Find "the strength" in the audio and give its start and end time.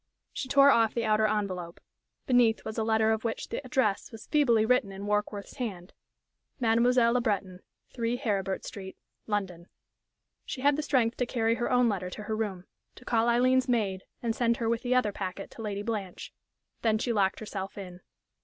10.75-11.17